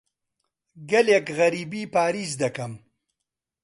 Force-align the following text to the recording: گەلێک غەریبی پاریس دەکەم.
گەلێک 0.89 1.27
غەریبی 1.37 1.89
پاریس 1.93 2.31
دەکەم. 2.41 2.73